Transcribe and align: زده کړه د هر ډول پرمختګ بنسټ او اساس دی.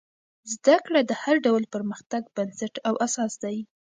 زده 0.53 0.75
کړه 0.85 0.99
د 1.05 1.11
هر 1.21 1.35
ډول 1.45 1.63
پرمختګ 1.73 2.23
بنسټ 2.35 2.73
او 2.87 2.93
اساس 3.05 3.33
دی. 3.43 3.57